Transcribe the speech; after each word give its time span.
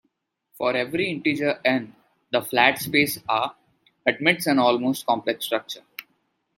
For 0.57 0.75
every 0.75 1.11
integer 1.11 1.61
n, 1.63 1.95
the 2.31 2.41
flat 2.41 2.79
space 2.79 3.19
R 3.29 3.55
admits 4.03 4.47
an 4.47 4.57
almost 4.57 5.05
complex 5.05 5.45
structure. 5.45 5.83